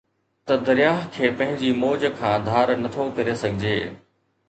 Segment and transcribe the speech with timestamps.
[0.45, 3.79] ته درياهه کي پنهنجي موج کان ڌار نٿو ڪري سگهجي